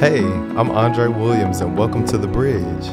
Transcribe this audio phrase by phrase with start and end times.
[0.00, 2.86] Hey, I'm Andre Williams, and welcome to The Bridge.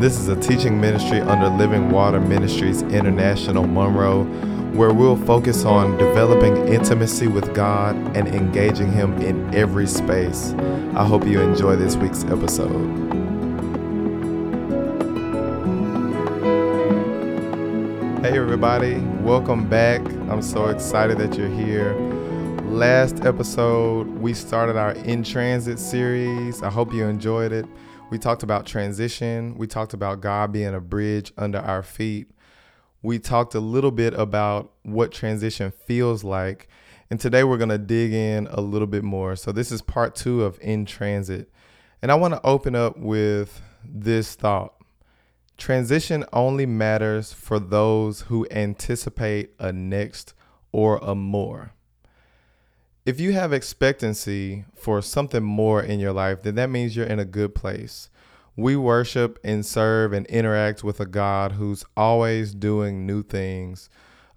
[0.00, 4.24] This is a teaching ministry under Living Water Ministries International Monroe,
[4.72, 10.52] where we'll focus on developing intimacy with God and engaging Him in every space.
[10.96, 12.96] I hope you enjoy this week's episode.
[18.22, 20.00] Hey, everybody, welcome back.
[20.28, 21.94] I'm so excited that you're here
[22.70, 26.62] last episode, we started our In Transit series.
[26.62, 27.66] I hope you enjoyed it.
[28.10, 32.30] We talked about transition, we talked about God being a bridge under our feet.
[33.02, 36.68] We talked a little bit about what transition feels like.
[37.10, 39.34] And today we're going to dig in a little bit more.
[39.36, 41.50] So, this is part two of In Transit.
[42.02, 44.74] And I want to open up with this thought
[45.58, 50.34] Transition only matters for those who anticipate a next
[50.72, 51.74] or a more
[53.06, 57.18] if you have expectancy for something more in your life, then that means you're in
[57.18, 58.10] a good place.
[58.56, 63.88] We worship and serve and interact with a God who's always doing new things.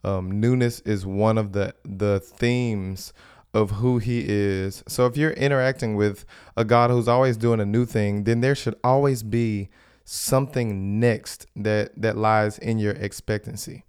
[0.03, 3.13] Um, newness is one of the the themes
[3.53, 4.83] of who He is.
[4.87, 8.55] So if you're interacting with a God who's always doing a new thing, then there
[8.55, 9.69] should always be
[10.05, 13.83] something next that that lies in your expectancy.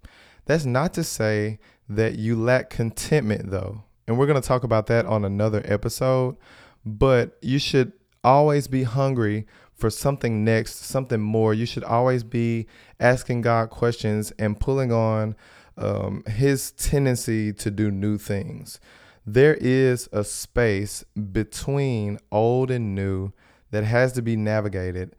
[0.45, 4.87] That's not to say that you lack contentment though and we're going to talk about
[4.87, 6.37] that on another episode.
[6.85, 11.53] But you should always be hungry for something next, something more.
[11.53, 12.67] You should always be
[12.99, 15.35] asking God questions and pulling on
[15.77, 18.79] um, His tendency to do new things.
[19.25, 23.33] There is a space between old and new
[23.71, 25.15] that has to be navigated.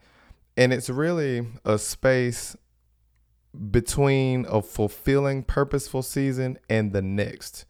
[0.56, 2.56] And it's really a space
[3.70, 7.66] between a fulfilling, purposeful season and the next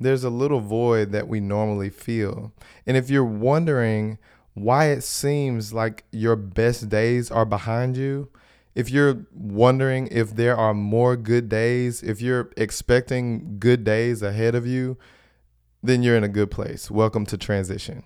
[0.00, 2.52] there's a little void that we normally feel.
[2.86, 4.18] And if you're wondering
[4.54, 8.28] why it seems like your best days are behind you,
[8.74, 14.54] if you're wondering if there are more good days, if you're expecting good days ahead
[14.54, 14.98] of you,
[15.82, 16.90] then you're in a good place.
[16.90, 18.04] Welcome to transition.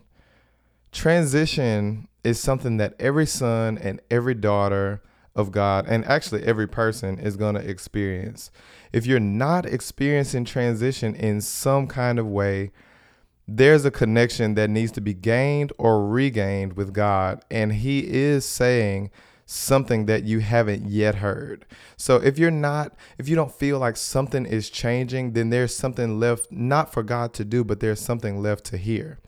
[0.93, 5.00] Transition is something that every son and every daughter
[5.38, 8.50] of God, and actually every person is going to experience.
[8.93, 12.72] If you're not experiencing transition in some kind of way,
[13.47, 18.44] there's a connection that needs to be gained or regained with God, and He is
[18.44, 19.10] saying
[19.47, 21.65] something that you haven't yet heard.
[21.97, 26.21] So if you're not, if you don't feel like something is changing, then there's something
[26.21, 29.21] left not for God to do, but there's something left to hear.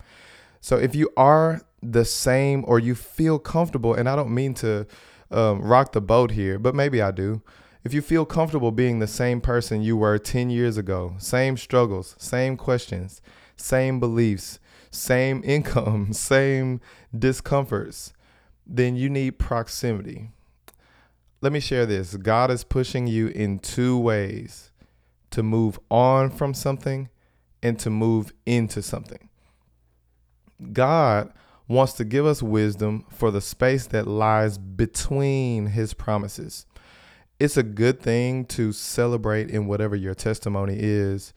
[0.60, 4.86] So if you are the same or you feel comfortable, and I don't mean to
[5.30, 7.42] um, rock the boat here, but maybe I do.
[7.82, 12.14] If you feel comfortable being the same person you were 10 years ago, same struggles,
[12.18, 13.22] same questions,
[13.56, 14.58] same beliefs,
[14.90, 16.80] same income, same
[17.16, 18.12] discomforts,
[18.66, 20.30] then you need proximity.
[21.40, 24.70] Let me share this God is pushing you in two ways
[25.30, 27.08] to move on from something
[27.62, 29.30] and to move into something.
[30.72, 31.32] God
[31.70, 36.66] wants to give us wisdom for the space that lies between his promises.
[37.38, 41.32] It's a good thing to celebrate in whatever your testimony is,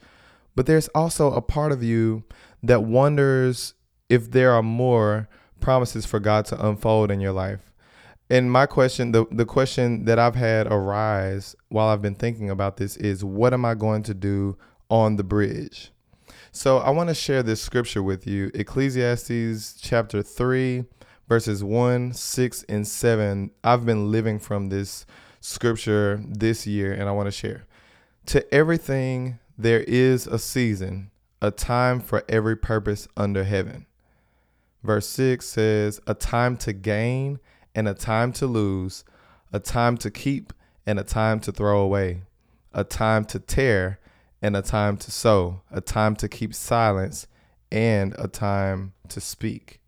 [0.56, 2.24] but there's also a part of you
[2.64, 3.76] that wonders
[4.10, 5.30] if there are more
[5.60, 7.72] promises for God to unfold in your life.
[8.28, 12.78] And my question, the, the question that I've had arise while I've been thinking about
[12.78, 14.58] this is what am I going to do
[14.90, 15.93] on the bridge?
[16.56, 20.86] So I want to share this scripture with you Ecclesiastes chapter 3,
[21.28, 23.50] verses 1, 6, and 7.
[23.64, 25.08] I've been living from this
[25.42, 27.66] scripture this year, and I want to share.
[28.28, 31.10] To everything, there is a season,
[31.42, 33.88] a time for every purpose under heaven.
[34.84, 37.40] Verse 6 says, A time to gain
[37.74, 39.04] and a time to lose,
[39.52, 40.54] a time to keep
[40.86, 42.22] and a time to throw away,
[42.76, 43.98] a time to tear
[44.44, 47.28] and a time to sow, a time to keep silence,
[47.72, 49.80] and a time to speak.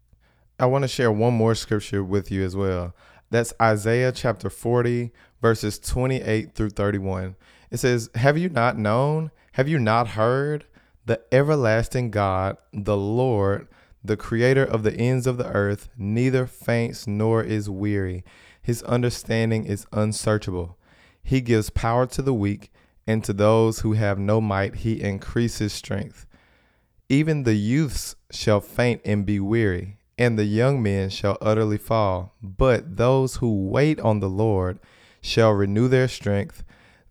[0.58, 2.96] I want to share one more scripture with you as well.
[3.30, 7.36] That's Isaiah chapter 40, verses 28 through 31.
[7.70, 9.30] It says, Have you not known?
[9.52, 10.64] Have you not heard?
[11.06, 13.68] The everlasting God, the Lord,
[14.02, 18.24] the creator of the ends of the earth, neither faints nor is weary.
[18.62, 20.78] His understanding is unsearchable.
[21.22, 22.72] He gives power to the weak
[23.08, 26.26] and to those who have no might he increases strength.
[27.08, 32.34] Even the youths shall faint and be weary, and the young men shall utterly fall.
[32.42, 34.80] But those who wait on the Lord
[35.22, 36.64] shall renew their strength.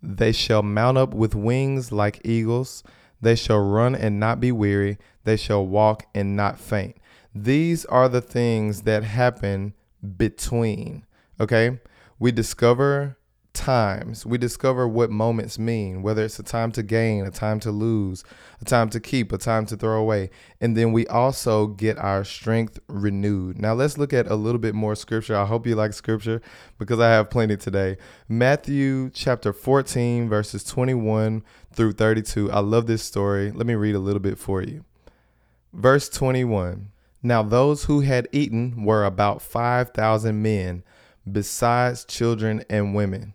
[0.03, 2.83] They shall mount up with wings like eagles.
[3.21, 4.99] They shall run and not be weary.
[5.25, 6.97] They shall walk and not faint.
[7.35, 9.75] These are the things that happen
[10.17, 11.05] between.
[11.41, 11.81] Okay.
[12.19, 13.17] We discover
[13.55, 14.27] times.
[14.27, 18.25] We discover what moments mean, whether it's a time to gain, a time to lose,
[18.61, 20.31] a time to keep, a time to throw away.
[20.61, 23.59] And then we also get our strength renewed.
[23.59, 25.37] Now, let's look at a little bit more scripture.
[25.37, 26.43] I hope you like scripture
[26.79, 27.97] because I have plenty today.
[28.29, 31.43] Matthew chapter 14, verses 21
[31.73, 32.51] through 32.
[32.51, 33.51] I love this story.
[33.51, 34.85] Let me read a little bit for you.
[35.73, 36.91] Verse 21
[37.23, 40.83] Now, those who had eaten were about 5,000 men,
[41.31, 43.35] besides children and women.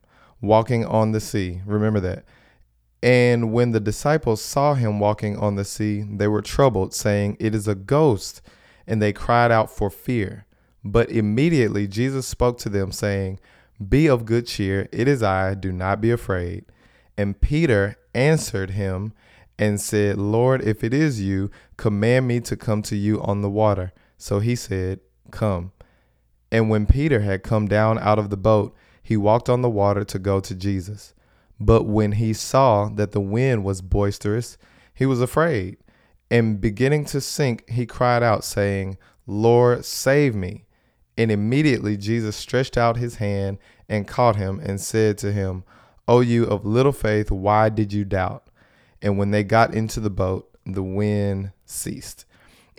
[0.41, 1.61] walking on the sea.
[1.65, 2.25] Remember that.
[3.03, 7.55] And when the disciples saw him walking on the sea, they were troubled, saying, It
[7.55, 8.41] is a ghost.
[8.85, 10.45] And they cried out for fear.
[10.83, 13.39] But immediately Jesus spoke to them, saying,
[13.87, 16.65] Be of good cheer, it is I, do not be afraid.
[17.17, 19.13] And Peter answered him
[19.57, 23.49] and said, Lord, if it is you, command me to come to you on the
[23.49, 23.93] water.
[24.17, 24.99] So he said,
[25.29, 25.71] Come.
[26.51, 28.75] And when Peter had come down out of the boat,
[29.11, 31.13] he walked on the water to go to Jesus.
[31.59, 34.57] But when he saw that the wind was boisterous,
[34.93, 35.75] he was afraid.
[36.29, 38.97] And beginning to sink, he cried out, saying,
[39.27, 40.63] Lord, save me.
[41.17, 43.57] And immediately Jesus stretched out his hand
[43.89, 45.65] and caught him and said to him,
[46.07, 48.47] O you of little faith, why did you doubt?
[49.01, 52.23] And when they got into the boat, the wind ceased.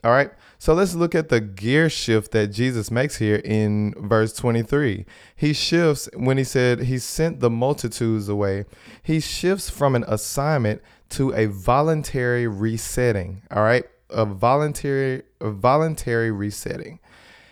[0.04, 0.30] All right.
[0.58, 5.06] So let's look at the gear shift that Jesus makes here in verse 23.
[5.36, 8.64] He shifts when he said he sent the multitudes away.
[9.02, 13.42] He shifts from an assignment to a voluntary resetting.
[13.50, 13.84] All right.
[14.10, 16.98] A voluntary a voluntary resetting.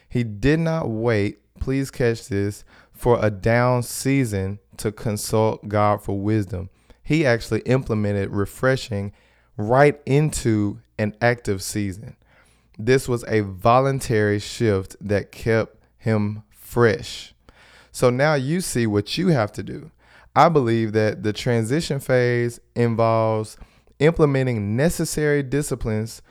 [0.09, 6.21] He did not wait, please catch this, for a down season to consult God for
[6.21, 6.69] wisdom.
[7.03, 9.13] He actually implemented refreshing
[9.57, 12.17] right into an active season.
[12.87, 17.35] This was a voluntary shift that kept him fresh.
[17.93, 19.91] So now you see what you have to do.
[20.35, 23.59] I believe that the transition phase involves
[23.99, 26.23] implementing necessary disciplines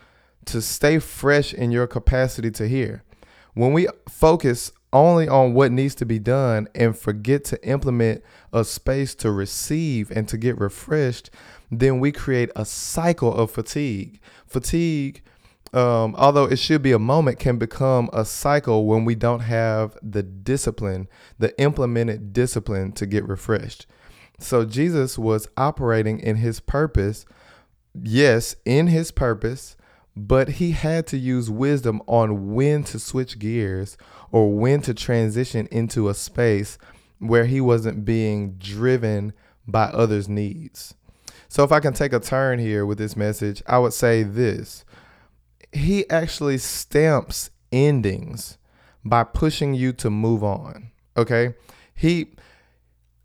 [0.46, 3.04] to stay fresh in your capacity to hear.
[3.54, 8.64] When we focus only on what needs to be done and forget to implement a
[8.64, 11.30] space to receive and to get refreshed,
[11.70, 14.18] then we create a cycle of fatigue.
[14.48, 15.22] Fatigue
[15.72, 19.96] um, although it should be a moment, can become a cycle when we don't have
[20.02, 21.08] the discipline,
[21.38, 23.86] the implemented discipline to get refreshed.
[24.38, 27.24] So Jesus was operating in his purpose,
[27.94, 29.76] yes, in his purpose,
[30.16, 33.96] but he had to use wisdom on when to switch gears
[34.32, 36.78] or when to transition into a space
[37.18, 39.32] where he wasn't being driven
[39.68, 40.94] by others' needs.
[41.48, 44.84] So, if I can take a turn here with this message, I would say this
[45.72, 48.58] he actually stamps endings
[49.04, 50.90] by pushing you to move on.
[51.16, 51.54] Okay?
[51.94, 52.34] He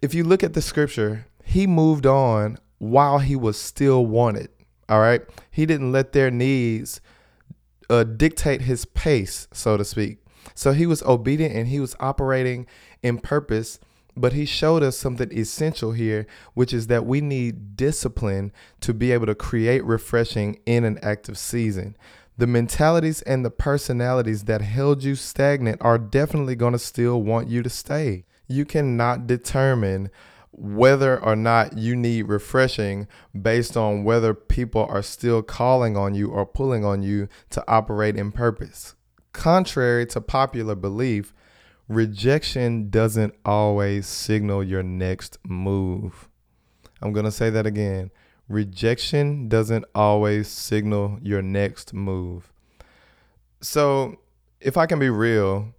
[0.02, 4.50] if you look at the scripture, he moved on while he was still wanted.
[4.88, 5.22] All right?
[5.50, 7.02] He didn't let their needs
[7.90, 10.20] uh, dictate his pace, so to speak.
[10.54, 12.68] So he was obedient and he was operating
[13.02, 13.80] in purpose,
[14.16, 19.12] but he showed us something essential here, which is that we need discipline to be
[19.12, 21.98] able to create refreshing in an active season
[22.38, 27.48] the mentalities and the personalities that held you stagnant are definitely going to still want
[27.48, 28.26] you to stay.
[28.48, 30.10] You cannot determine
[30.52, 33.08] whether or not you need refreshing
[33.40, 38.16] based on whether people are still calling on you or pulling on you to operate
[38.16, 38.96] in purpose.
[39.34, 41.34] Contrary to popular belief,
[41.88, 46.30] rejection doesn't always signal your next move.
[47.02, 48.12] I'm going to say that again.
[48.48, 52.52] Rejection doesn't always signal your next move.
[53.62, 54.18] So,
[54.60, 55.74] if I can be real,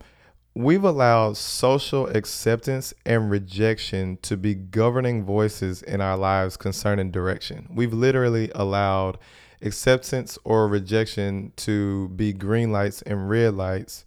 [0.55, 7.69] we've allowed social acceptance and rejection to be governing voices in our lives concerning direction.
[7.71, 9.19] We've literally allowed
[9.63, 14.05] acceptance or rejection to be green lights and red lights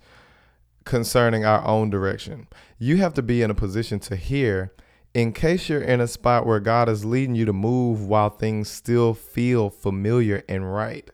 [0.85, 2.47] concerning our own direction.
[2.77, 4.73] You have to be in a position to hear
[5.13, 8.69] in case you're in a spot where God is leading you to move while things
[8.69, 11.09] still feel familiar and right.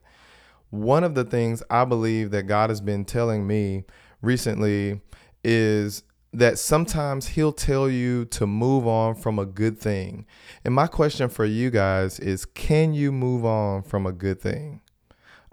[0.69, 3.85] one of the things I believe that God has been telling me
[4.21, 5.01] recently
[5.43, 10.25] is that sometimes he'll tell you to move on from a good thing.
[10.65, 14.81] And my question for you guys is can you move on from a good thing?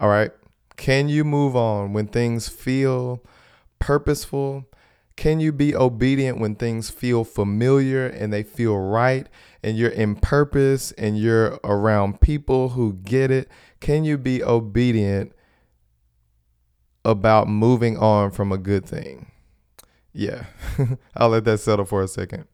[0.00, 0.32] All right.
[0.76, 3.22] Can you move on when things feel
[3.78, 4.64] purposeful?
[5.23, 9.29] Can you be obedient when things feel familiar and they feel right
[9.62, 13.49] and you're in purpose and you're around people who get it?
[13.79, 15.33] Can you be obedient
[17.05, 19.31] about moving on from a good thing?
[20.12, 20.47] Yeah,
[21.17, 22.47] I'll let that settle for a second.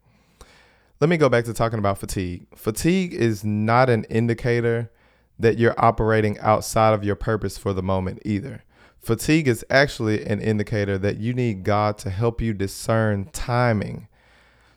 [1.01, 2.49] Let me go back to talking about fatigue.
[2.55, 4.91] Fatigue is not an indicator
[5.39, 8.63] that you're operating outside of your purpose for the moment either.
[9.09, 14.07] Fatigue is actually an indicator that you need God to help you discern timing.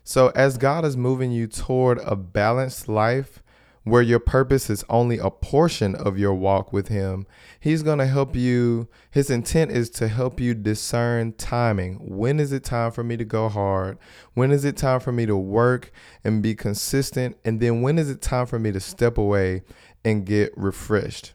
[0.04, 3.42] So, as God is moving you toward a balanced life,
[3.84, 7.26] where your purpose is only a portion of your walk with Him,
[7.60, 8.88] He's going to help you.
[9.10, 11.96] His intent is to help you discern timing.
[12.00, 13.98] When is it time for me to go hard?
[14.32, 15.92] When is it time for me to work
[16.24, 17.36] and be consistent?
[17.44, 19.60] And then when is it time for me to step away
[20.06, 21.34] and get refreshed?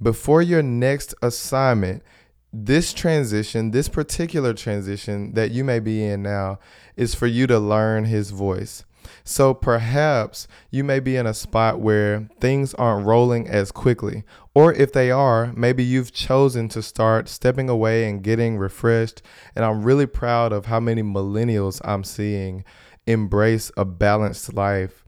[0.00, 2.04] Before your next assignment,
[2.52, 6.58] this transition, this particular transition that you may be in now,
[6.96, 8.84] is for you to learn His voice.
[9.24, 14.24] So perhaps you may be in a spot where things aren't rolling as quickly.
[14.54, 19.22] Or if they are, maybe you've chosen to start stepping away and getting refreshed.
[19.54, 22.64] And I'm really proud of how many millennials I'm seeing
[23.06, 25.04] embrace a balanced life.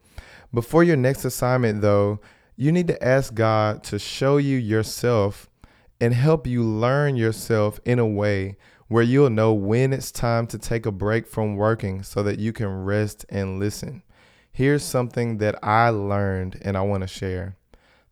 [0.53, 2.21] Before your next assignment, though,
[2.57, 5.50] you need to ask God to show you yourself
[6.01, 8.57] and help you learn yourself in a way
[8.89, 12.53] where you'll know when it's time to take a break from working so that you
[12.53, 14.03] can rest and listen.
[14.51, 17.57] Here's something that I learned and I want to share.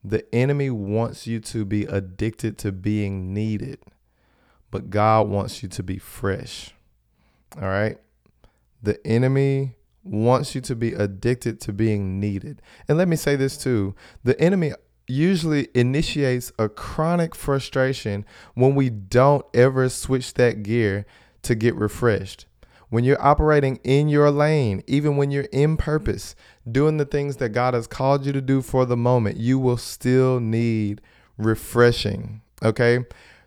[0.05, 3.81] The enemy wants you to be addicted to being needed,
[4.71, 6.75] but God wants you to be fresh.
[7.57, 7.99] All right?
[8.81, 12.63] The enemy wants you to be addicted to being needed.
[12.87, 14.73] And let me say this too the enemy
[15.09, 18.25] usually initiates a chronic frustration
[18.55, 21.07] when we don't ever switch that gear
[21.43, 22.47] to get refreshed.
[22.91, 26.35] When you're operating in your lane, even when you're in purpose,
[26.71, 29.77] doing the things that God has called you to do for the moment, you will
[29.77, 31.01] still need
[31.37, 32.43] refreshing.
[32.63, 33.05] Okay.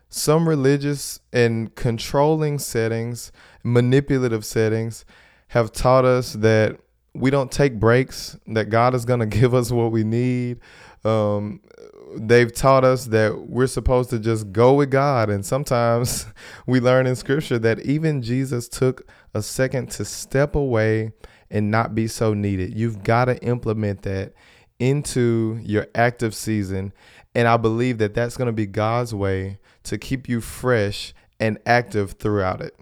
[0.08, 3.32] Some religious and controlling settings,
[3.64, 5.04] manipulative settings,
[5.48, 6.78] have taught us that
[7.14, 10.60] we don't take breaks, that God is going to give us what we need.
[11.04, 11.60] Um,
[12.16, 15.30] they've taught us that we're supposed to just go with God.
[15.30, 16.26] And sometimes
[16.66, 21.12] we learn in scripture that even Jesus took a second to step away
[21.50, 22.76] and not be so needed.
[22.76, 24.32] You've got to implement that
[24.78, 26.92] into your active season.
[27.34, 31.58] And I believe that that's going to be God's way to keep you fresh and
[31.66, 32.76] active throughout it.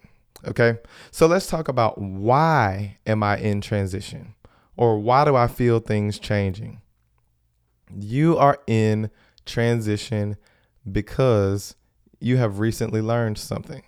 [0.47, 0.78] Okay.
[1.11, 4.35] So let's talk about why am I in transition
[4.76, 6.80] or why do I feel things changing?
[7.94, 9.11] You are in
[9.44, 10.37] transition
[10.90, 11.75] because
[12.20, 13.82] you have recently learned something.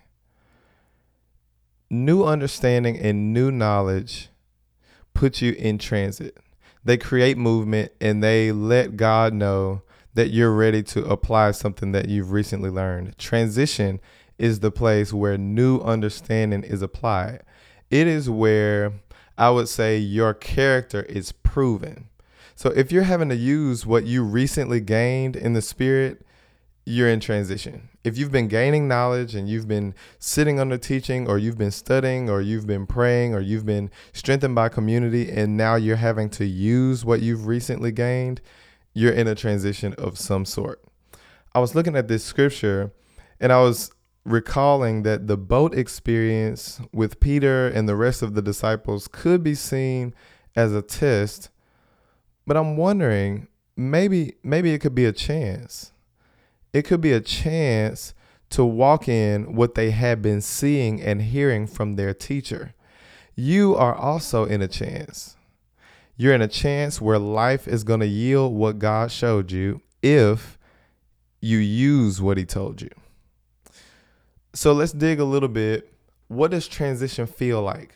[1.88, 4.30] New understanding and new knowledge
[5.14, 6.36] put you in transit.
[6.84, 9.82] They create movement and they let God know
[10.14, 13.16] that you're ready to apply something that you've recently learned.
[13.18, 14.00] Transition
[14.42, 17.40] is the place where new understanding is applied.
[17.92, 18.92] It is where
[19.38, 22.08] I would say your character is proven.
[22.56, 26.26] So if you're having to use what you recently gained in the spirit,
[26.84, 27.88] you're in transition.
[28.02, 32.28] If you've been gaining knowledge and you've been sitting under teaching, or you've been studying,
[32.28, 36.44] or you've been praying, or you've been strengthened by community, and now you're having to
[36.44, 38.40] use what you've recently gained,
[38.92, 40.82] you're in a transition of some sort.
[41.54, 42.90] I was looking at this scripture
[43.38, 43.92] and I was
[44.24, 49.54] recalling that the boat experience with Peter and the rest of the disciples could be
[49.54, 50.14] seen
[50.54, 51.50] as a test
[52.46, 55.92] but I'm wondering, maybe maybe it could be a chance.
[56.72, 58.14] It could be a chance
[58.50, 62.74] to walk in what they had been seeing and hearing from their teacher.
[63.34, 65.36] You are also in a chance.
[66.16, 70.58] You're in a chance where life is going to yield what God showed you if
[71.40, 72.90] you use what he told you.
[74.54, 75.92] So let's dig a little bit.
[76.28, 77.94] What does transition feel like?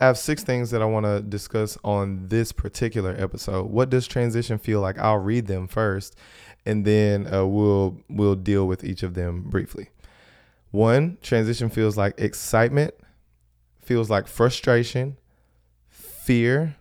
[0.00, 3.66] I have six things that I want to discuss on this particular episode.
[3.66, 4.96] What does transition feel like?
[4.98, 6.16] I'll read them first,
[6.64, 9.90] and then uh, we'll we'll deal with each of them briefly.
[10.70, 12.94] One, transition feels like excitement,
[13.82, 15.16] feels like frustration,
[15.88, 16.76] fear,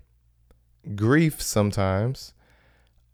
[0.95, 2.33] grief sometimes,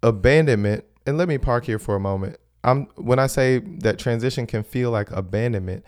[0.02, 2.38] abandonment, and let me park here for a moment.
[2.64, 5.84] I'm when I say that transition can feel like abandonment,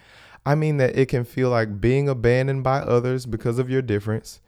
[0.45, 4.41] I mean that it can feel like being abandoned by others because of your difference.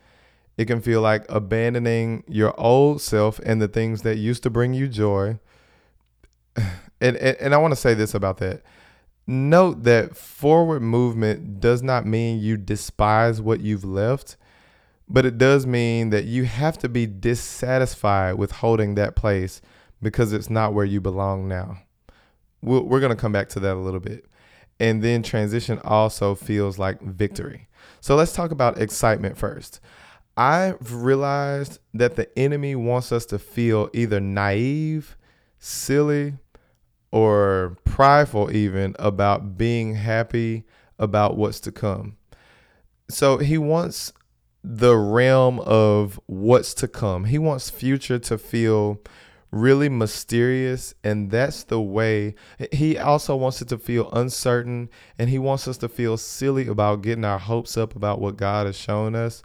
[0.58, 4.74] It can feel like abandoning your old self and the things that used to bring
[4.74, 5.40] you joy.
[7.00, 8.64] And, and, and I want to say this about that.
[9.28, 14.36] Note that forward movement does not mean you despise what you've left,
[15.08, 19.62] but it does mean that you have to be dissatisfied with holding that place
[20.02, 21.78] because it's not where you belong now.
[22.62, 24.26] We we're going to come back to that a little bit.
[24.80, 27.68] And then transition also feels like victory.
[28.00, 29.80] So let's talk about excitement first.
[30.36, 35.18] I've realized that the enemy wants us to feel either naive,
[35.58, 36.36] silly,
[37.12, 40.66] or prideful, even about being happy
[41.00, 42.18] about what's to come.
[43.10, 44.14] So he wants
[44.64, 47.26] the realm of what's to come.
[47.26, 49.02] He wants future to feel
[49.52, 52.36] really mysterious and that's the way
[52.72, 57.02] he also wants it to feel uncertain and he wants us to feel silly about
[57.02, 59.42] getting our hopes up about what God has shown us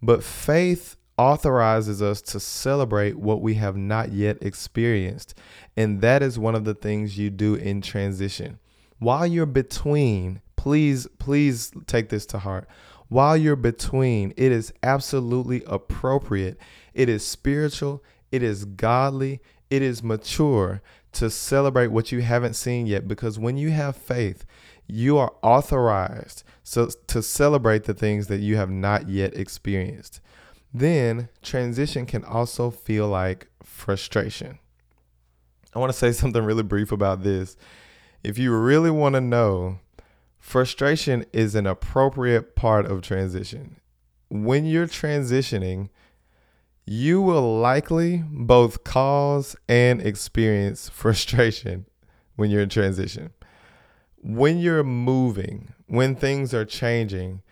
[0.00, 5.34] but faith authorizes us to celebrate what we have not yet experienced.
[5.76, 8.58] And that is one of the things you do in transition.
[8.98, 12.66] While you're between, please, please take this to heart.
[13.08, 16.58] While you're between, it is absolutely appropriate.
[16.94, 18.02] It is spiritual.
[18.32, 19.40] It is godly.
[19.70, 24.44] It is mature to celebrate what you haven't seen yet because when you have faith,
[24.86, 30.20] you are authorized so to celebrate the things that you have not yet experienced.
[30.72, 34.58] Then transition can also feel like frustration.
[35.74, 37.56] I want to say something really brief about this.
[38.22, 39.80] If you really want to know,
[40.38, 43.76] frustration is an appropriate part of transition.
[44.28, 45.90] When you're transitioning,
[46.84, 51.86] you will likely both cause and experience frustration
[52.36, 53.32] when you're in transition
[54.22, 57.42] when you're moving, when things are changing,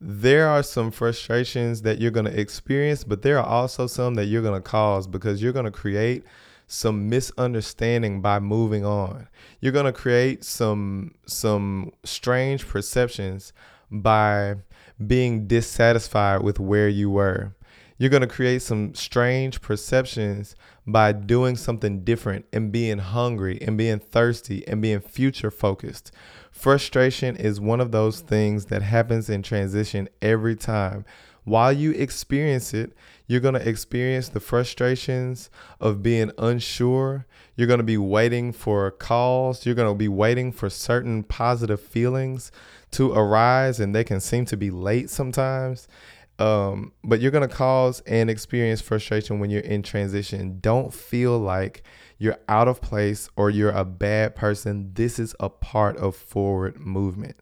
[0.00, 4.26] there are some frustrations that you're going to experience, but there are also some that
[4.26, 6.24] you're going to cause because you're going to create
[6.66, 9.28] some misunderstanding by moving on.
[9.60, 13.52] You're going to create some some strange perceptions
[13.90, 14.56] by
[15.04, 17.54] being dissatisfied with where you were.
[18.00, 23.76] You're going to create some strange perceptions by doing something different and being hungry and
[23.76, 26.10] being thirsty and being future focused.
[26.50, 31.04] Frustration is one of those things that happens in transition every time.
[31.44, 32.94] While you experience it,
[33.26, 37.26] you're going to experience the frustrations of being unsure.
[37.54, 39.66] You're going to be waiting for calls.
[39.66, 42.50] You're going to be waiting for certain positive feelings
[42.92, 45.86] to arise, and they can seem to be late sometimes.
[46.40, 50.58] Um, but you're going to cause and experience frustration when you're in transition.
[50.60, 51.82] Don't feel like
[52.16, 54.92] you're out of place or you're a bad person.
[54.94, 57.36] This is a part of forward movement.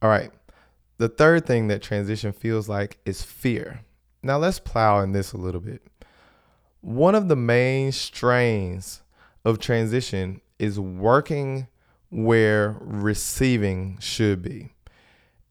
[0.00, 0.30] All right.
[0.98, 3.80] The third thing that transition feels like is fear.
[4.22, 5.82] Now let's plow in this a little bit.
[6.82, 9.02] One of the main strains
[9.44, 11.66] of transition is working
[12.10, 14.72] where receiving should be.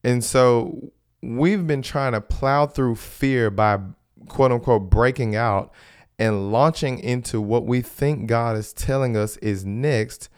[0.02, 3.80] And so we've been trying to plow through fear by
[4.28, 5.72] quote unquote breaking out
[6.20, 10.30] and launching into what we think God is telling us is next.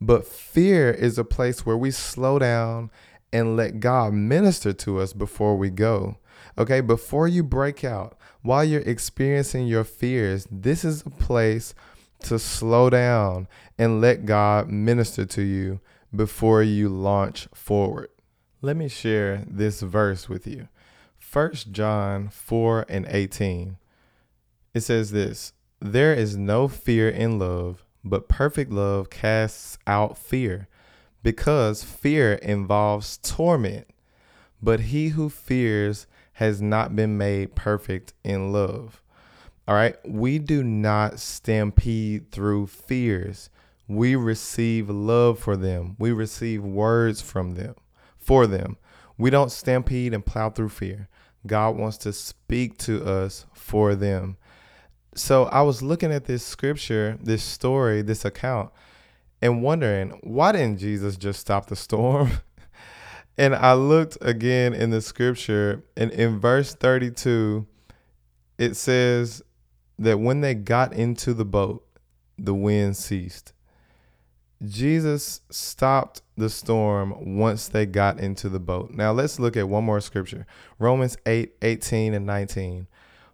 [0.00, 2.90] But fear is a place where we slow down
[3.32, 6.18] and let God minister to us before we go.
[6.58, 11.74] Okay, before you break out, while you're experiencing your fears, this is a place
[12.20, 15.80] to slow down and let God minister to you
[16.14, 18.08] before you launch forward.
[18.66, 20.66] Let me share this verse with you.
[21.32, 23.76] 1 John 4 and 18.
[24.74, 30.66] It says this There is no fear in love, but perfect love casts out fear,
[31.22, 33.86] because fear involves torment.
[34.60, 39.00] But he who fears has not been made perfect in love.
[39.68, 39.94] All right.
[40.04, 43.48] We do not stampede through fears.
[43.86, 47.76] We receive love for them, we receive words from them
[48.26, 48.76] for them.
[49.16, 51.08] We don't stampede and plow through fear.
[51.46, 54.36] God wants to speak to us for them.
[55.14, 58.70] So I was looking at this scripture, this story, this account,
[59.40, 62.30] and wondering why didn't Jesus just stop the storm?
[63.38, 67.64] and I looked again in the scripture, and in verse 32,
[68.58, 69.40] it says
[69.98, 71.86] that when they got into the boat,
[72.36, 73.52] the wind ceased.
[74.64, 78.90] Jesus stopped the storm once they got into the boat.
[78.92, 80.46] Now let's look at one more scripture
[80.78, 82.86] Romans 8 18 and 19.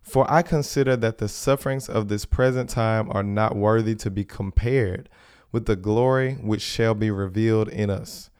[0.03, 4.25] For I consider that the sufferings of this present time are not worthy to be
[4.25, 5.09] compared
[5.53, 8.31] with the glory which shall be revealed in us.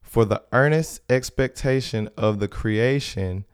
[0.00, 3.44] For the earnest expectation of the creation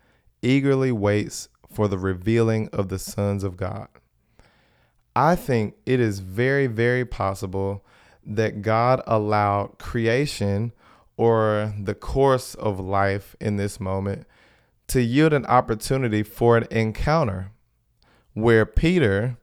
[0.42, 3.88] eagerly waits for the revealing of the sons of God.
[5.14, 7.84] I think it is very, very possible
[8.26, 10.72] that God allowed creation
[11.16, 14.26] or the course of life in this moment
[14.88, 17.50] to yield an opportunity for an encounter
[18.34, 19.38] where Peter,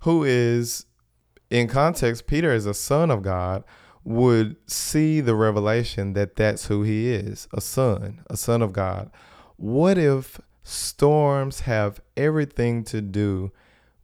[0.00, 0.86] who is
[1.50, 3.64] in context, Peter is a son of God,
[4.04, 9.10] would see the revelation that that's who he is a son, a son of God.
[9.56, 13.50] What if storms have everything to do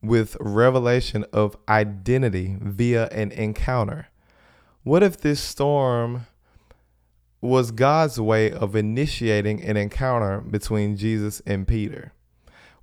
[0.03, 4.09] with revelation of identity via an encounter?
[4.85, 6.27] What if this storm
[7.41, 12.13] was God's way of initiating an encounter between Jesus and Peter?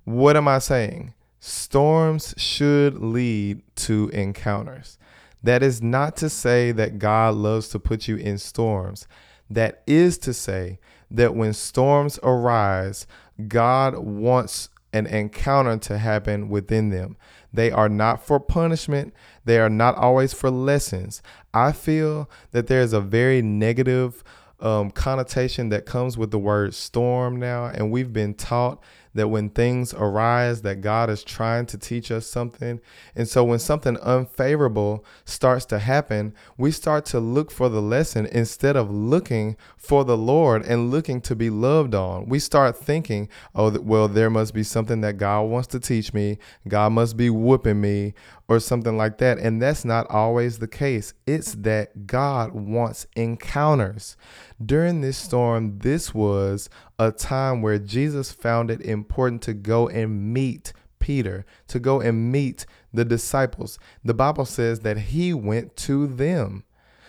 [0.02, 1.14] What am I saying?
[1.38, 4.98] Storms should lead to encounters.
[5.44, 9.06] That is not to say that God loves to put you in storms.
[9.48, 13.06] That is to say that when storms arise,
[13.46, 17.16] God wants an encounter to happen within them.
[17.52, 21.22] They are not for punishment, they are not always for lessons.
[21.52, 24.24] I feel that there's a very negative
[24.60, 28.82] um, connotation that comes with the word storm now, and we've been taught
[29.14, 32.80] that when things arise that God is trying to teach us something.
[33.14, 38.26] And so when something unfavorable starts to happen, we start to look for the lesson
[38.26, 42.28] instead of looking for the Lord and looking to be loved on.
[42.28, 46.38] We start thinking, oh, well, there must be something that God wants to teach me.
[46.66, 48.14] God must be whooping me
[48.52, 49.38] or something like that.
[49.38, 51.14] And that's not always the case.
[51.26, 54.16] It's that God wants encounters.
[54.64, 60.34] During this storm, this was a time where Jesus found it important to go and
[60.34, 63.78] meet Peter, to go and meet the disciples.
[64.04, 66.64] The Bible says that he went to them.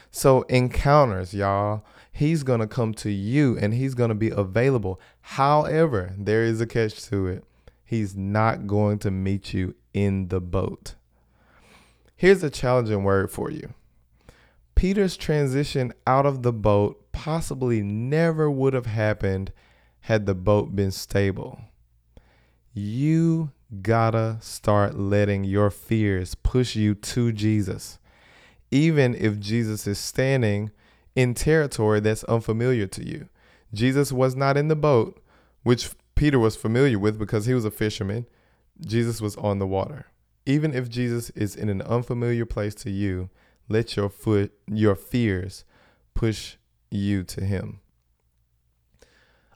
[0.09, 1.83] So, encounters, y'all.
[2.11, 5.01] He's going to come to you and he's going to be available.
[5.21, 7.43] However, there is a catch to it.
[7.83, 10.93] He's not going to meet you in the boat.
[12.23, 13.73] Here's a challenging word for you
[14.75, 19.51] Peter's transition out of the boat possibly never would have happened
[19.99, 21.59] had the boat been stable.
[22.73, 27.99] You gotta start letting your fears push you to Jesus,
[28.71, 30.71] even if Jesus is standing
[31.17, 33.27] in territory that's unfamiliar to you.
[33.73, 35.21] Jesus was not in the boat,
[35.63, 38.27] which Peter was familiar with because he was a fisherman.
[38.79, 40.05] Jesus was on the water.
[40.45, 43.29] Even if Jesus is in an unfamiliar place to you,
[43.69, 45.63] let your foot your fears
[46.13, 46.57] push
[46.91, 47.79] you to him.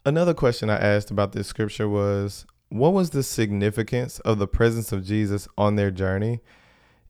[0.06, 4.92] Another question I asked about this scripture was what was the significance of the presence
[4.92, 6.42] of Jesus on their journey?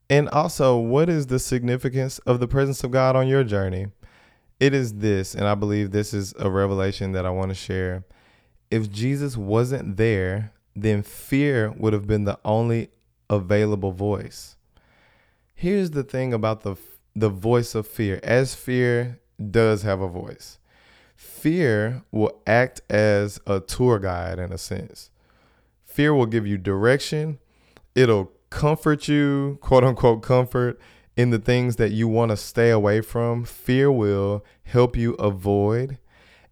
[0.09, 3.87] And also, what is the significance of the presence of God on your journey?
[4.59, 8.05] It is this, and I believe this is a revelation that I want to share.
[8.71, 12.89] If Jesus wasn't there, then fear would have been the only
[13.29, 14.55] available voice.
[15.53, 16.75] Here's the thing about the
[17.15, 18.19] the voice of fear.
[18.21, 19.19] As fear
[19.51, 20.59] does have a voice
[21.17, 25.09] fear will act as a tour guide in a sense.
[25.85, 27.39] Fear will give you direction,
[27.95, 30.79] it'll comfort you, quote unquote, comfort
[31.17, 33.43] in the things that you want to stay away from.
[33.43, 35.97] Fear will help you avoid,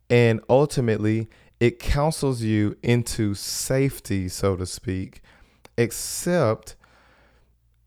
[0.09, 1.27] and ultimately,
[1.59, 5.21] it counsels you into safety, so to speak,
[5.77, 6.75] except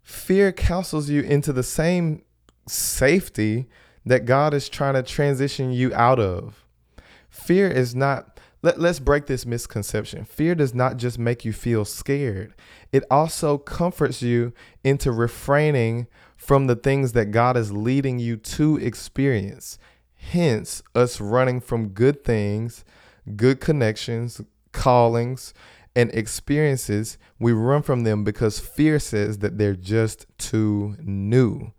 [0.03, 2.23] fear counsels you into the same
[2.67, 3.69] safety
[4.05, 6.65] that God is trying to transition you out of.
[7.29, 10.25] Fear is not, let, let's break this misconception.
[10.25, 12.55] Fear does not just make you feel scared,
[12.93, 18.77] it also comforts you into refraining from the things that God is leading you to
[18.79, 19.79] experience.
[20.15, 22.85] Hence, us running from good things,
[23.37, 24.41] good connections,
[24.73, 25.53] callings,
[25.99, 31.73] and experiences, we run from them because fear says that they're just too new.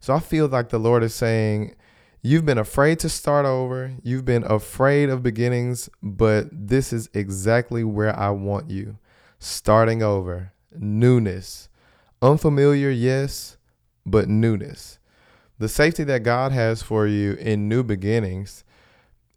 [0.00, 1.76] So I feel like the Lord is saying,
[2.20, 3.92] You've been afraid to start over.
[4.02, 8.98] You've been afraid of beginnings, but this is exactly where I want you.
[9.38, 11.68] Starting over, newness.
[12.20, 13.56] Unfamiliar, yes,
[14.04, 14.98] but newness.
[15.58, 18.64] The safety that God has for you in new beginnings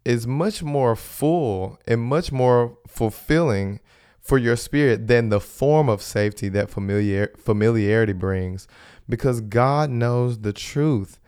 [0.04, 3.78] is much more full and much more fulfilling
[4.24, 8.66] for your spirit than the form of safety that familiar, familiarity brings
[9.08, 11.20] because God knows the truth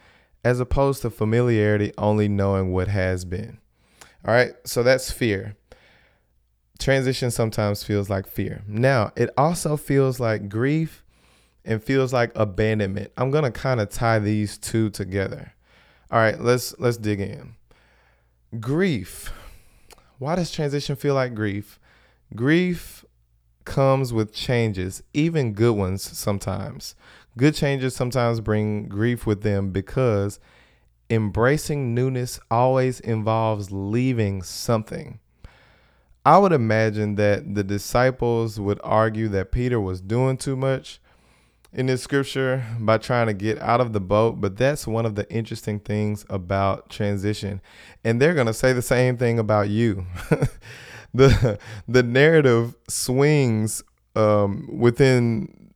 [0.43, 3.59] as opposed to familiarity only knowing what has been.
[4.25, 5.57] All right, so that's fear.
[6.79, 8.63] Transition sometimes feels like fear.
[8.67, 11.05] Now, it also feels like grief
[11.65, 13.13] and feels like abandonment.
[13.17, 15.53] I'm going to kind of tie these two together.
[16.11, 17.57] All right, let's let's dig in.
[18.59, 19.33] Grief.
[20.19, 21.79] Why does transition feel like grief?
[22.35, 23.05] Grief
[23.65, 26.95] comes with changes, even good ones sometimes.
[27.37, 30.41] Good changes sometimes bring grief with them because
[31.11, 35.21] embracing newness always involves leaving something.
[36.25, 41.01] I would imagine that the disciples would argue that Peter was doing too much
[41.73, 45.15] in this scripture by trying to get out of the boat, but that's one of
[45.15, 47.61] the interesting things about transition.
[48.03, 50.07] And they're going to say the same thing about you.
[51.29, 53.83] the the narrative swings
[54.15, 55.73] um, within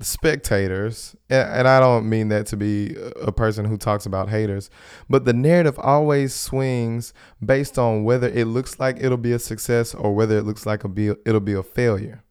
[0.00, 4.70] spectators, and I don't mean that to be a person who talks about haters,
[5.08, 7.14] but the narrative always swings
[7.44, 10.82] based on whether it looks like it'll be a success or whether it looks like
[10.94, 12.24] be, it'll be a failure.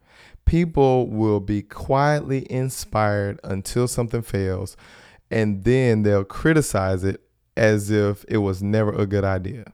[0.46, 4.76] People will be quietly inspired until something fails,
[5.30, 7.22] and then they'll criticize it
[7.56, 9.72] as if it was never a good idea.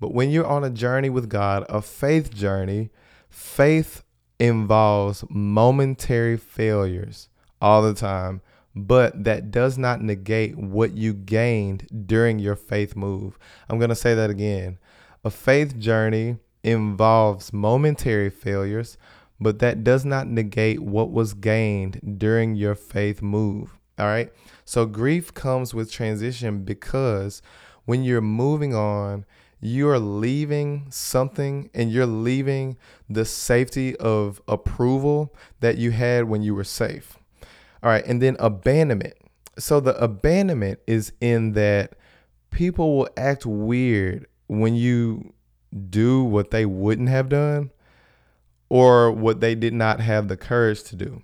[0.00, 2.90] But when you're on a journey with God, a faith journey,
[3.28, 4.02] faith
[4.38, 7.28] involves momentary failures
[7.60, 8.42] all the time,
[8.74, 13.38] but that does not negate what you gained during your faith move.
[13.68, 14.78] I'm going to say that again.
[15.24, 18.98] A faith journey involves momentary failures,
[19.40, 23.78] but that does not negate what was gained during your faith move.
[23.98, 24.30] All right.
[24.64, 27.40] So grief comes with transition because
[27.86, 29.24] when you're moving on,
[29.60, 32.76] you're leaving something and you're leaving
[33.08, 37.16] the safety of approval that you had when you were safe.
[37.82, 38.04] All right.
[38.04, 39.14] And then abandonment.
[39.58, 41.94] So the abandonment is in that
[42.50, 45.32] people will act weird when you
[45.90, 47.70] do what they wouldn't have done
[48.68, 51.22] or what they did not have the courage to do.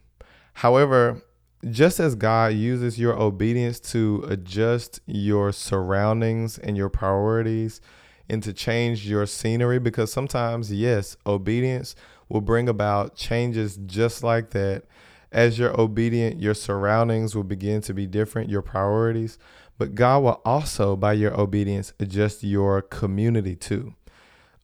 [0.54, 1.22] However,
[1.70, 7.80] just as God uses your obedience to adjust your surroundings and your priorities
[8.32, 11.94] and to change your scenery because sometimes, yes, obedience
[12.30, 14.84] will bring about changes just like that.
[15.30, 19.38] As you're obedient, your surroundings will begin to be different, your priorities,
[19.76, 23.94] but God will also, by your obedience, adjust your community too.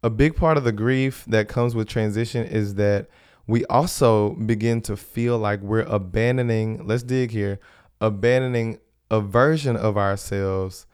[0.03, 3.11] A big part of the grief that comes with transition is that
[3.47, 7.61] we also begin to feel like we're abandoning, let's dig here,
[8.01, 8.79] abandoning
[9.11, 10.87] a version of ourselves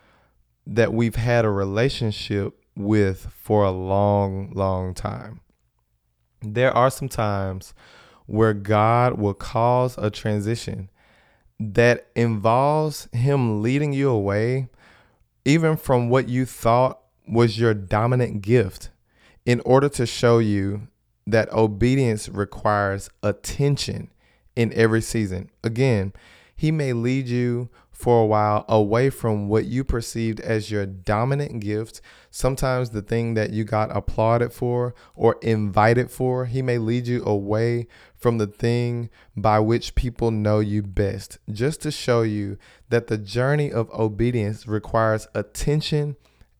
[0.66, 5.40] that we've had a relationship with for a long, long time.
[6.42, 7.74] There are some times
[8.26, 10.90] where God will cause a transition
[11.58, 14.68] that involves Him leading you away,
[15.44, 18.90] even from what you thought was your dominant gift,
[19.46, 20.88] in order to show you
[21.26, 24.10] that obedience requires attention
[24.56, 25.50] in every season.
[25.62, 26.12] Again,
[26.56, 31.60] He may lead you for a while away from what you perceived as your dominant
[31.60, 32.00] gift.
[32.28, 37.24] Sometimes the thing that you got applauded for or invited for, he may lead you
[37.24, 43.06] away from the thing by which people know you best, just to show you that
[43.06, 46.16] the journey of obedience requires attention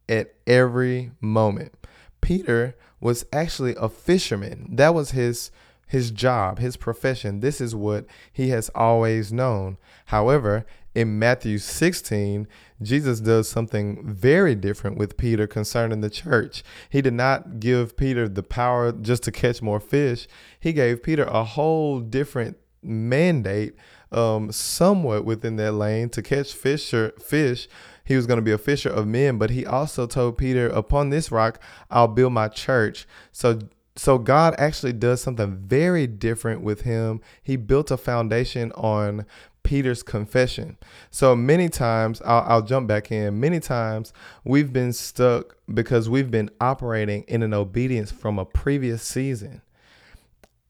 [0.08, 1.74] at every moment.
[2.20, 4.68] Peter was actually a fisherman.
[4.76, 5.50] That was his
[5.86, 7.40] his job, his profession.
[7.40, 9.76] This is what he has always known.
[10.06, 12.46] However, in Matthew 16,
[12.80, 16.62] Jesus does something very different with Peter concerning the church.
[16.88, 20.28] He did not give Peter the power just to catch more fish,
[20.60, 23.74] he gave Peter a whole different mandate,
[24.12, 26.94] um, somewhat within that lane to catch fish.
[27.18, 27.68] fish.
[28.04, 31.08] He was going to be a fisher of men, but he also told Peter, Upon
[31.08, 33.06] this rock, I'll build my church.
[33.32, 33.60] So
[33.96, 37.20] so God actually does something very different with him.
[37.42, 39.24] He built a foundation on
[39.64, 40.78] Peter's confession.
[41.10, 43.40] So many times, I'll, I'll, jump back in.
[43.40, 44.12] Many times
[44.44, 49.62] we've been stuck because we've been operating in an obedience from a previous season.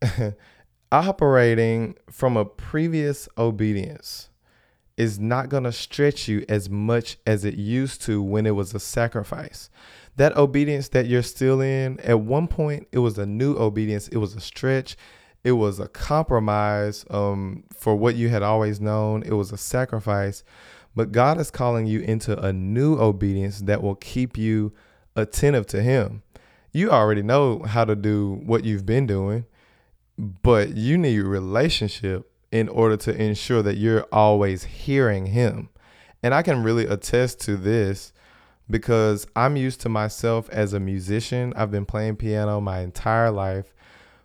[0.93, 4.31] operating from a previous obedience
[4.97, 8.75] is not going to stretch you as much as it used to when it was
[8.75, 9.71] a sacrifice.
[10.17, 14.19] That obedience that you're still in, at one point, it was a new obedience, it
[14.19, 14.97] was a stretch
[15.45, 19.23] it was a compromise um, for what you had always known.
[19.23, 20.43] It was a sacrifice.
[20.97, 24.73] But God is calling you into a new obedience that will keep you
[25.15, 26.23] attentive to Him.
[26.73, 29.45] You already know how to do what you've been doing,
[30.19, 35.69] but you need relationship in order to ensure that you're always hearing Him.
[36.23, 38.13] And I can really attest to this
[38.71, 41.53] because I'm used to myself as a musician.
[41.55, 43.74] I've been playing piano my entire life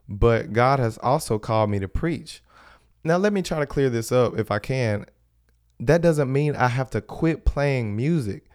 [0.10, 2.42] but God has also called me to preach.
[3.04, 5.06] Now, let me try to clear this up if I can.
[5.80, 8.46] That doesn't mean I have to quit playing music,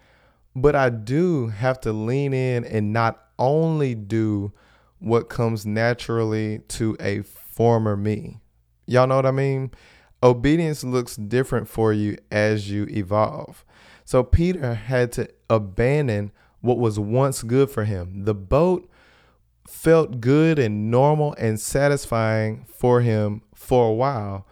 [0.54, 4.52] but I do have to lean in and not only do
[4.98, 8.40] what comes naturally to a former me.
[8.86, 9.70] Y'all know what I mean?
[10.22, 13.64] Obedience looks different for you as you evolve.
[14.04, 18.24] So Peter had to abandon what was once good for him.
[18.24, 18.88] The boat
[19.66, 24.46] felt good and normal and satisfying for him for a while.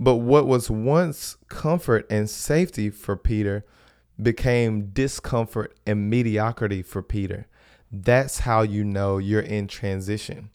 [0.00, 3.64] But what was once comfort and safety for Peter
[4.20, 7.46] became discomfort and mediocrity for Peter.
[7.90, 10.50] That's how you know you're in transition.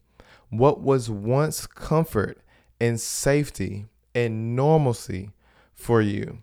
[0.50, 2.40] What was once comfort
[2.80, 5.30] and safety and normalcy
[5.74, 6.38] for you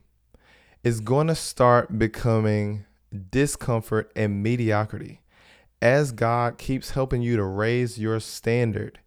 [0.84, 2.86] is going to start becoming
[3.30, 5.22] discomfort and mediocrity.
[5.82, 9.00] As God keeps helping you to raise your standard,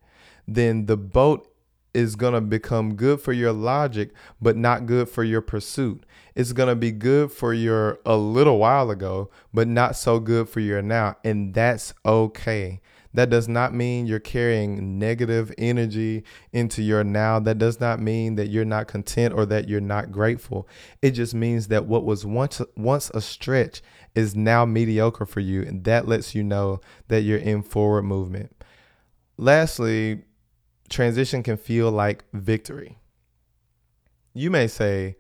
[0.46, 1.48] then the boat
[1.94, 4.10] is going to become good for your logic,
[4.42, 6.04] but not good for your pursuit.
[6.34, 10.48] It's going to be good for your a little while ago, but not so good
[10.48, 11.16] for your now.
[11.24, 12.80] And that's okay.
[13.14, 17.38] That does not mean you're carrying negative energy into your now.
[17.38, 20.68] That does not mean that you're not content or that you're not grateful.
[21.00, 23.82] It just means that what was once once a stretch
[24.14, 28.54] is now mediocre for you, and that lets you know that you're in forward movement.
[29.36, 30.22] Lastly,
[30.88, 32.98] transition can feel like victory.
[34.32, 35.16] You may say,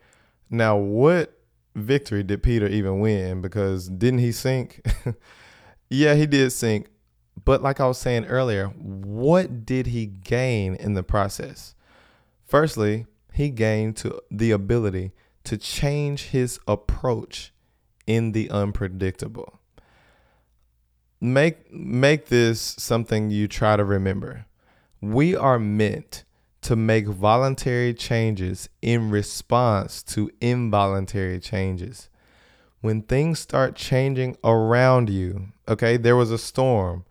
[0.50, 1.38] now what
[1.74, 3.40] victory did Peter even win?
[3.40, 4.84] Because didn't he sink?
[5.90, 6.88] yeah, he did sink,
[7.44, 11.74] but like I was saying earlier, what did he gain in the process?
[12.46, 15.12] Firstly, he gained to the ability
[15.44, 17.52] to change his approach
[18.06, 19.60] in the unpredictable.
[21.20, 24.46] Make make this something you try to remember.
[25.00, 26.24] We are meant
[26.62, 32.08] to make voluntary changes in response to involuntary changes.
[32.80, 37.04] When things start changing around you, okay, there was a storm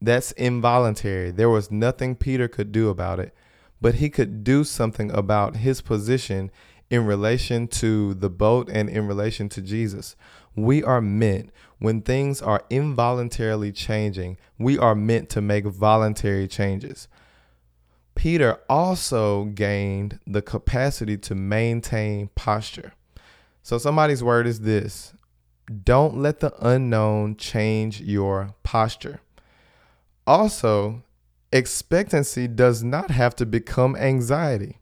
[0.00, 1.30] that's involuntary.
[1.30, 3.34] There was nothing Peter could do about it,
[3.80, 6.50] but he could do something about his position
[6.90, 10.16] in relation to the boat and in relation to Jesus.
[10.54, 17.08] We are meant, when things are involuntarily changing, we are meant to make voluntary changes.
[18.14, 22.94] Peter also gained the capacity to maintain posture.
[23.62, 25.12] So, somebody's word is this
[25.84, 29.20] don't let the unknown change your posture.
[30.26, 31.02] Also,
[31.52, 34.78] expectancy does not have to become anxiety.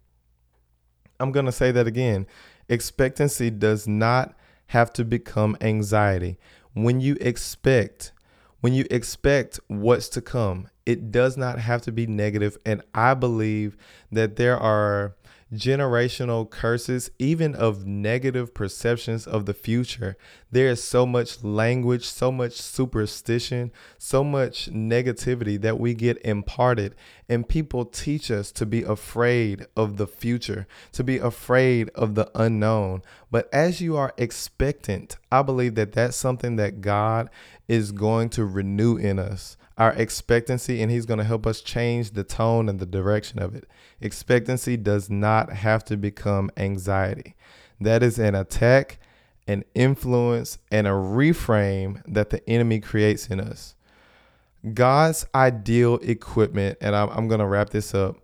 [1.21, 2.27] I'm going to say that again.
[2.69, 4.35] Expectancy does not
[4.69, 6.39] have to become anxiety.
[6.73, 8.13] When you expect,
[8.61, 12.59] when you expect what's to come, it does not have to be negative.
[12.67, 13.77] And I believe
[14.11, 15.15] that there are
[15.53, 20.17] generational curses, even of negative perceptions of the future.
[20.51, 26.95] There is so much language, so much superstition, so much negativity that we get imparted.
[27.29, 32.31] And people teach us to be afraid of the future, to be afraid of the
[32.35, 33.03] unknown.
[33.31, 37.31] But as you are expectant, I believe that that's something that God
[37.69, 42.13] is going to renew in us our expectancy and he's going to help us change
[42.13, 43.69] the tone and the direction of it.
[44.01, 47.35] Expectancy does not have to become anxiety.
[47.81, 48.99] That is an attack,
[49.49, 53.75] an influence, and a reframe that the enemy creates in us.
[54.73, 58.17] God's ideal equipment, and I'm, I'm going to wrap this up.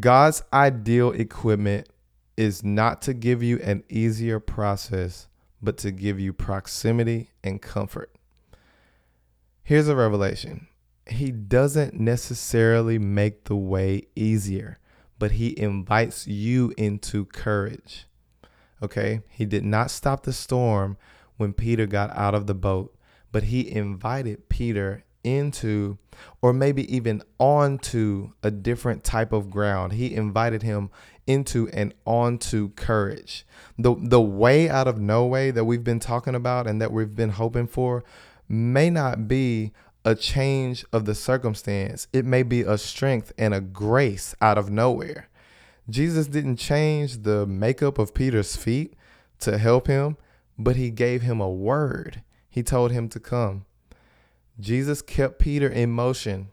[0.00, 1.88] God's ideal equipment
[2.36, 5.28] is not to give you an easier process,
[5.62, 8.10] but to give you proximity and comfort.
[9.62, 10.66] Here's a revelation
[11.10, 14.78] he doesn't necessarily make the way easier,
[15.18, 18.06] but he invites you into courage.
[18.82, 19.22] Okay?
[19.28, 20.96] He did not stop the storm
[21.36, 22.94] when Peter got out of the boat,
[23.32, 25.98] but he invited Peter into
[26.40, 29.92] or maybe even onto a different type of ground.
[29.92, 30.90] He invited him
[31.26, 33.46] into and onto courage.
[33.78, 37.14] The the way out of no way that we've been talking about and that we've
[37.14, 38.04] been hoping for
[38.48, 39.72] may not be
[40.04, 42.08] a change of the circumstance.
[42.12, 45.28] It may be a strength and a grace out of nowhere.
[45.90, 48.94] Jesus didn't change the makeup of Peter's feet
[49.40, 50.16] to help him,
[50.58, 52.22] but he gave him a word.
[52.48, 53.64] He told him to come.
[54.60, 56.48] Jesus kept Peter in motion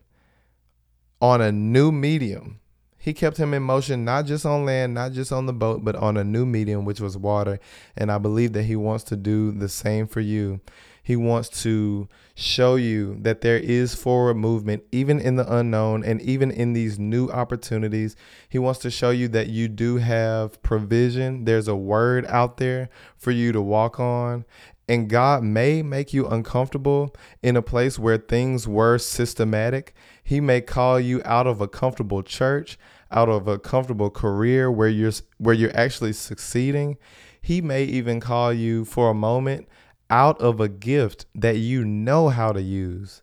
[1.20, 2.60] on a new medium.
[2.98, 5.96] He kept him in motion, not just on land, not just on the boat, but
[5.96, 7.60] on a new medium, which was water.
[7.96, 10.60] And I believe that he wants to do the same for you.
[11.06, 16.20] He wants to show you that there is forward movement, even in the unknown and
[16.20, 18.16] even in these new opportunities.
[18.49, 21.45] He wants to show you that you do have provision.
[21.45, 24.45] There's a word out there for you to walk on.
[24.89, 29.93] And God may make you uncomfortable in a place where things were systematic.
[30.24, 32.80] He may call you out of a comfortable church,
[33.12, 36.97] out of a comfortable career where you're where you're actually succeeding.
[37.39, 39.68] He may even call you for a moment
[40.16, 43.22] out of a gift that you know how to use,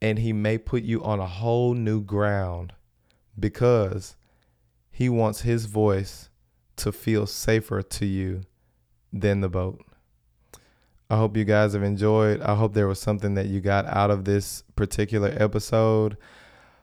[0.00, 2.72] and he may put you on a whole new ground
[3.36, 4.14] because
[4.92, 6.28] he wants his voice
[6.76, 8.42] to feel safer to you
[9.12, 9.84] than the boat.
[11.10, 12.40] I hope you guys have enjoyed.
[12.42, 16.16] I hope there was something that you got out of this particular episode.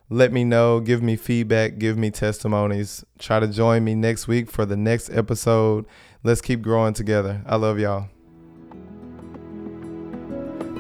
[0.10, 3.06] Let me know, give me feedback, give me testimonies.
[3.18, 5.86] Try to join me next week for the next episode.
[6.22, 7.44] Let's keep growing together.
[7.46, 8.10] I love y'all.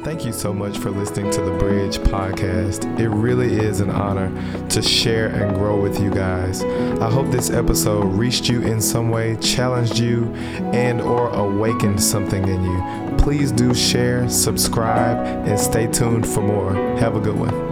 [0.07, 2.97] Thank you so much for listening to the Bridge podcast.
[2.97, 4.31] It really is an honor
[4.69, 6.63] to share and grow with you guys.
[6.63, 10.33] I hope this episode reached you in some way, challenged you,
[10.71, 13.17] and or awakened something in you.
[13.17, 16.73] Please do share, subscribe, and stay tuned for more.
[16.99, 17.66] Have a good one.